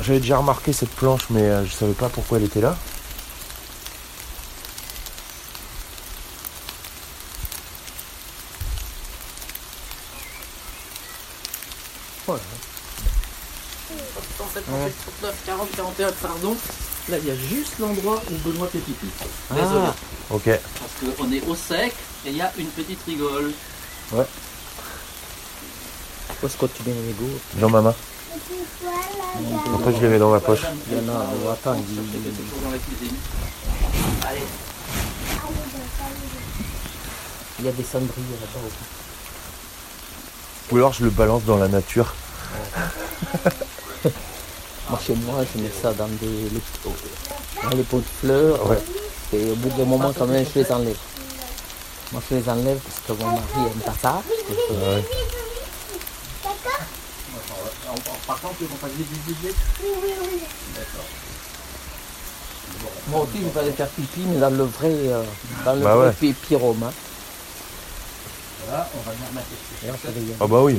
J'avais 0.00 0.20
déjà 0.20 0.38
remarqué 0.38 0.72
cette 0.72 0.88
planche, 0.88 1.26
mais 1.28 1.42
euh, 1.42 1.66
je 1.66 1.72
savais 1.72 1.92
pas 1.92 2.08
pourquoi 2.08 2.38
elle 2.38 2.44
était 2.44 2.62
là. 2.62 2.78
Voilà. 12.28 12.42
En 14.38 14.44
fait, 14.44 14.62
on 14.70 14.84
fait 14.84 14.92
39, 15.22 15.34
40, 15.46 15.68
41, 15.76 16.12
pardon. 16.12 16.56
Là, 17.08 17.16
il 17.16 17.26
y 17.26 17.30
a 17.30 17.34
juste 17.34 17.78
l'endroit 17.78 18.22
où 18.30 18.34
Benoît 18.46 18.68
fait 18.68 18.80
pipi. 18.80 19.06
Désolé. 19.50 19.86
Ah, 19.86 19.94
ok. 20.34 20.44
Parce 20.44 21.16
qu'on 21.16 21.32
est 21.32 21.42
au 21.48 21.54
sec 21.54 21.94
et 22.26 22.28
il 22.28 22.36
y 22.36 22.42
a 22.42 22.52
une 22.58 22.66
petite 22.66 22.98
rigole. 23.06 23.54
Ouais. 24.12 24.26
Où 26.42 26.46
est-ce 26.46 26.56
que 26.58 26.66
tu 26.66 26.82
mets 26.86 26.92
les 26.92 27.00
mégots 27.00 27.40
Dans 27.54 27.70
ma 27.70 27.80
main. 27.80 27.94
Après, 29.74 29.94
je 29.94 30.00
les 30.02 30.08
mets 30.08 30.18
dans 30.18 30.30
ma 30.30 30.40
poche. 30.40 30.66
Il 30.90 30.98
y 30.98 31.00
en 31.00 31.14
a, 31.14 31.52
attends, 31.52 31.76
il 31.76 31.96
dans 31.96 32.70
la 32.70 32.76
cuisine. 32.76 33.16
Allez. 34.26 34.42
Il 37.58 37.64
y 37.64 37.68
a 37.68 37.72
des 37.72 37.84
cendriers 37.84 38.38
là-bas 38.38 38.66
aussi. 38.66 38.97
Ou 40.70 40.76
alors, 40.76 40.92
je 40.92 41.04
le 41.04 41.10
balance 41.10 41.44
dans 41.44 41.56
la 41.56 41.68
nature. 41.68 42.14
Moi, 44.90 44.98
chez 45.06 45.14
moi, 45.14 45.44
je 45.54 45.60
mets 45.60 45.70
ça 45.82 45.92
dans 45.92 46.08
des, 46.08 46.26
les, 46.26 46.62
dans 47.62 47.76
les 47.76 47.82
pots 47.82 47.98
de 47.98 48.04
fleurs. 48.20 48.58
Et 49.34 49.50
au 49.50 49.54
bout 49.56 49.68
d'un 49.76 49.84
moment, 49.84 50.12
quand 50.16 50.26
même, 50.26 50.46
je 50.54 50.60
les 50.60 50.72
enlève. 50.72 50.96
Moi, 52.12 52.22
je 52.30 52.36
les 52.36 52.48
enlève 52.48 52.78
parce 52.78 53.18
que 53.18 53.22
mon 53.22 53.30
mari 53.32 53.70
aime 53.70 53.80
pas 53.80 53.94
ça. 54.00 54.22
Ouais. 54.70 55.04
Par 58.26 58.40
contre, 58.40 58.58
du 58.58 58.64
budget 59.04 59.54
Oui, 59.82 59.88
oui, 60.02 60.12
oui. 60.22 60.40
D'accord. 60.74 61.04
Moi 63.08 63.20
aussi, 63.22 63.42
je 63.42 63.48
vais 63.48 63.60
aller 63.60 63.72
faire 63.72 63.88
pipi, 63.88 64.20
mais 64.26 64.38
dans 64.38 64.50
le 64.50 64.64
vrai, 64.64 64.90
euh, 64.90 65.22
dans 65.64 65.74
le 65.74 65.82
Bah 65.82 65.96
vrai 65.96 66.06
ouais. 66.08 66.34
Là, 68.70 68.86
on 68.94 69.00
va 69.00 69.12
fait 69.96 70.08
les- 70.08 70.34
Ah 70.40 70.46
bah 70.46 70.62
oui. 70.62 70.78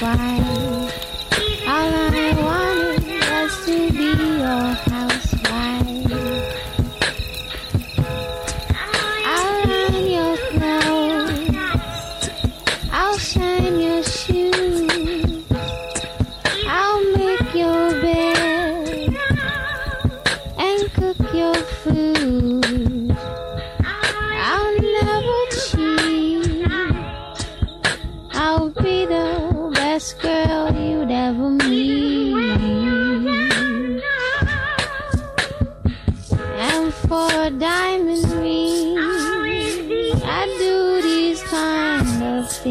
Bye. 0.00 1.05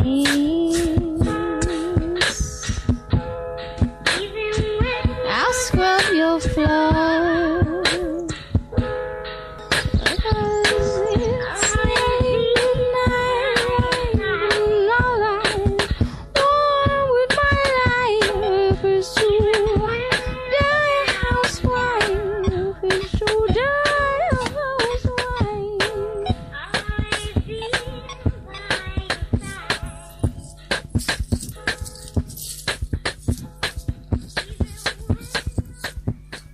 see 0.04 0.25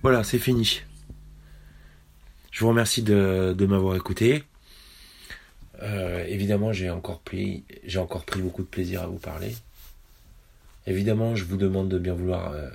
Voilà, 0.02 0.24
c'est 0.24 0.40
fini. 0.40 0.82
Je 2.50 2.60
vous 2.60 2.68
remercie 2.68 3.02
de, 3.02 3.66
m'avoir 3.68 3.94
écouté. 3.94 4.42
Euh, 5.80 6.24
évidemment, 6.26 6.72
j'ai 6.72 6.90
encore, 6.90 7.20
pris, 7.20 7.64
beaucoup 8.38 8.62
de 8.62 8.68
plaisir 8.68 9.02
à 9.02 9.06
vous 9.06 9.18
parler. 9.18 9.54
Évidemment, 10.88 11.36
je 11.36 11.44
vous 11.44 11.56
demande 11.56 11.88
de 11.88 12.00
bien 12.00 12.14
vouloir 12.14 12.50
euh, 12.50 12.68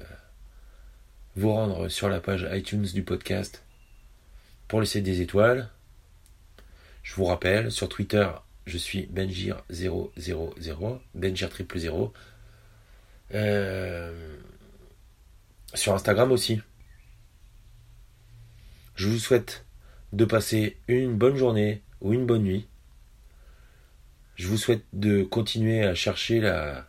vous 1.36 1.52
rendre 1.52 1.90
sur 1.90 2.08
la 2.08 2.22
page 2.22 2.48
iTunes 2.50 2.84
du 2.94 3.04
podcast 3.04 3.62
pour 4.70 4.80
laisser 4.80 5.02
des 5.02 5.20
étoiles. 5.20 5.70
Je 7.04 7.14
vous 7.16 7.26
rappelle, 7.26 7.74
sur 7.74 7.90
Twitter, 7.90 8.30
je 8.66 8.78
suis 8.78 9.10
Benjir000, 9.14 11.00
Benjir 11.14 11.50
triple 11.50 11.78
0. 11.78 12.14
Euh, 13.34 14.38
sur 15.74 15.94
Instagram 15.94 16.32
aussi. 16.32 16.62
Je 18.98 19.08
vous 19.08 19.20
souhaite 19.20 19.64
de 20.12 20.26
passer 20.26 20.78
une 20.88 21.16
bonne 21.16 21.36
journée 21.36 21.84
ou 22.02 22.14
une 22.14 22.26
bonne 22.26 22.42
nuit. 22.42 22.68
Je 24.36 24.48
vous 24.48 24.58
souhaite 24.58 24.84
de 24.92 25.22
continuer 25.22 25.84
à 25.84 25.94
chercher 25.94 26.40
la, 26.40 26.88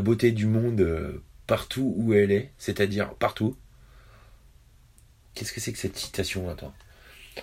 beauté 0.00 0.32
du 0.32 0.46
monde 0.46 0.78
euh, 0.82 1.22
partout 1.46 1.94
où 1.96 2.12
elle 2.12 2.32
est, 2.32 2.52
c'est-à-dire 2.58 3.14
partout. 3.14 3.56
Qu'est-ce 5.32 5.54
que 5.54 5.60
c'est 5.60 5.72
que 5.72 5.78
cette 5.78 5.96
citation 5.96 6.50
Attends. 6.50 6.74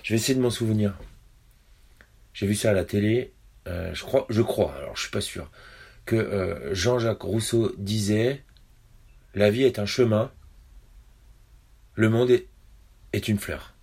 Je 0.04 0.10
vais 0.10 0.16
essayer 0.16 0.36
de 0.36 0.40
m'en 0.40 0.50
souvenir. 0.50 0.96
J'ai 2.32 2.46
vu 2.46 2.54
ça 2.54 2.70
à 2.70 2.74
la 2.74 2.84
télé. 2.84 3.32
Euh, 3.66 3.92
je 3.92 4.04
crois, 4.04 4.24
je 4.30 4.42
crois, 4.42 4.72
alors 4.76 4.94
je 4.94 5.02
suis 5.02 5.10
pas 5.10 5.20
sûr, 5.20 5.50
que 6.06 6.14
euh, 6.14 6.72
Jean-Jacques 6.72 7.22
Rousseau 7.22 7.74
disait 7.76 8.44
La 9.34 9.50
vie 9.50 9.64
est 9.64 9.80
un 9.80 9.86
chemin, 9.86 10.30
le 11.94 12.08
monde 12.08 12.30
est, 12.30 12.46
est 13.14 13.28
une 13.28 13.38
fleur. 13.38 13.74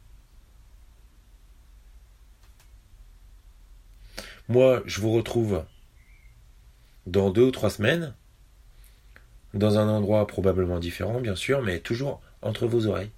Moi, 4.49 4.83
je 4.85 4.99
vous 4.99 5.11
retrouve 5.11 5.63
dans 7.07 7.29
deux 7.29 7.43
ou 7.43 7.51
trois 7.51 7.69
semaines, 7.69 8.13
dans 9.53 9.77
un 9.77 9.87
endroit 9.87 10.27
probablement 10.27 10.79
différent, 10.79 11.21
bien 11.21 11.35
sûr, 11.35 11.61
mais 11.61 11.79
toujours 11.79 12.21
entre 12.41 12.67
vos 12.67 12.85
oreilles. 12.87 13.11